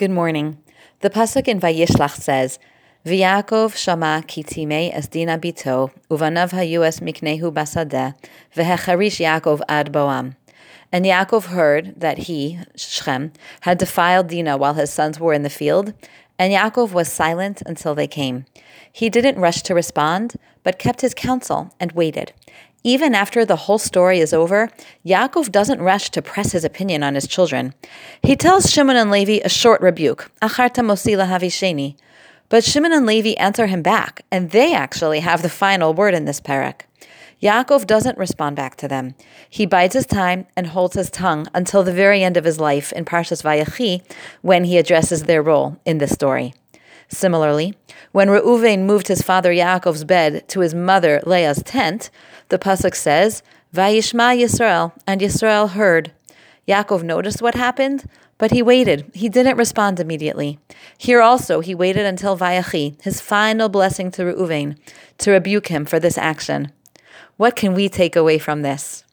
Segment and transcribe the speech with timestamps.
[0.00, 0.56] Good morning.
[1.00, 2.58] The pasuk in Vayishlach says,
[3.04, 8.14] "V'Yakov shama kitime es dina bito, uvanav hayu es miknehu basadeh,
[8.56, 10.36] v'hecharish Yaakov ad boam."
[10.90, 15.50] And Yaakov heard that he, Shechem, had defiled Dinah while his sons were in the
[15.50, 15.92] field,
[16.38, 18.46] and Yaakov was silent until they came.
[18.90, 22.32] He didn't rush to respond, but kept his counsel and waited.
[22.82, 24.70] Even after the whole story is over,
[25.04, 27.74] Yaakov doesn't rush to press his opinion on his children.
[28.22, 31.96] He tells Shimon and Levi a short rebuke, Acharta mosila havisheni.
[32.48, 36.24] But Shimon and Levi answer him back, and they actually have the final word in
[36.24, 36.82] this parak.
[37.42, 39.14] Yaakov doesn't respond back to them.
[39.48, 42.92] He bides his time and holds his tongue until the very end of his life
[42.92, 44.02] in Parshas Vayechi,
[44.42, 46.54] when he addresses their role in this story.
[47.10, 47.74] Similarly,
[48.12, 52.08] when Reuven moved his father Yaakov's bed to his mother Leah's tent,
[52.48, 53.42] the pasuk says,
[53.74, 56.12] "Vayishma Yisrael," and Yisrael heard.
[56.68, 59.10] Yaakov noticed what happened, but he waited.
[59.12, 60.60] He didn't respond immediately.
[60.96, 64.76] Here also, he waited until Vayachi, his final blessing to Reuven,
[65.18, 66.70] to rebuke him for this action.
[67.36, 69.04] What can we take away from this?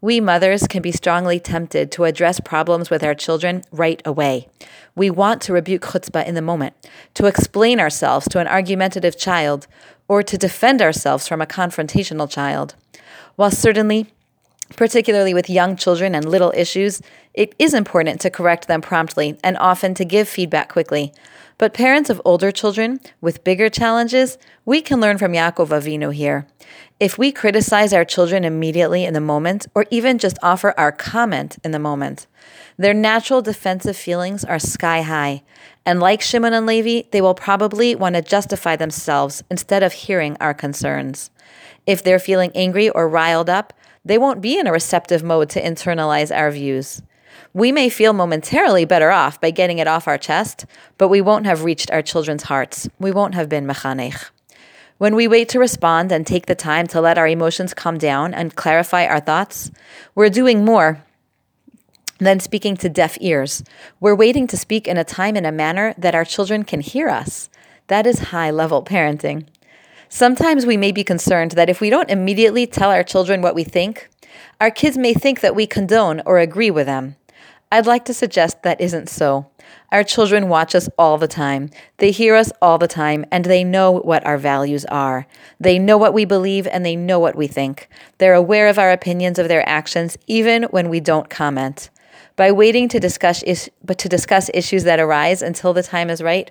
[0.00, 4.48] We mothers can be strongly tempted to address problems with our children right away.
[4.94, 6.74] We want to rebuke chutzpah in the moment,
[7.14, 9.66] to explain ourselves to an argumentative child,
[10.06, 12.76] or to defend ourselves from a confrontational child.
[13.34, 14.06] While certainly,
[14.76, 17.00] particularly with young children and little issues,
[17.34, 21.12] it is important to correct them promptly and often to give feedback quickly.
[21.56, 26.46] But parents of older children with bigger challenges, we can learn from Yaakov Avinu here.
[27.00, 31.58] If we criticize our children immediately in the moment, or even just offer our comment
[31.64, 32.26] in the moment,
[32.76, 35.42] their natural defensive feelings are sky high.
[35.84, 40.36] And like Shimon and Levi, they will probably want to justify themselves instead of hearing
[40.40, 41.30] our concerns.
[41.86, 43.72] If they're feeling angry or riled up,
[44.04, 47.02] they won't be in a receptive mode to internalize our views.
[47.52, 51.46] We may feel momentarily better off by getting it off our chest, but we won't
[51.46, 52.88] have reached our children's hearts.
[52.98, 54.30] We won't have been mechanech.
[54.98, 58.34] When we wait to respond and take the time to let our emotions calm down
[58.34, 59.70] and clarify our thoughts,
[60.14, 61.04] we're doing more
[62.18, 63.62] than speaking to deaf ears.
[64.00, 67.08] We're waiting to speak in a time and a manner that our children can hear
[67.08, 67.48] us.
[67.86, 69.46] That is high level parenting.
[70.08, 73.62] Sometimes we may be concerned that if we don't immediately tell our children what we
[73.62, 74.08] think,
[74.60, 77.16] our kids may think that we condone or agree with them.
[77.70, 79.50] I'd like to suggest that isn't so.
[79.92, 81.68] Our children watch us all the time.
[81.98, 85.26] They hear us all the time, and they know what our values are.
[85.60, 87.88] They know what we believe, and they know what we think.
[88.16, 91.90] They're aware of our opinions of their actions, even when we don't comment.
[92.36, 96.22] By waiting to discuss is- but to discuss issues that arise until the time is
[96.22, 96.50] right,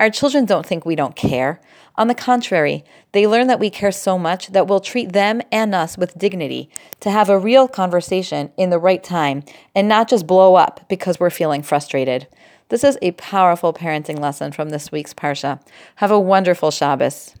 [0.00, 1.60] our children don't think we don't care.
[1.96, 5.74] On the contrary, they learn that we care so much that we'll treat them and
[5.74, 6.70] us with dignity
[7.00, 9.42] to have a real conversation in the right time
[9.74, 12.28] and not just blow up because we're feeling frustrated.
[12.68, 15.60] This is a powerful parenting lesson from this week's Parsha.
[15.96, 17.34] Have a wonderful Shabbos.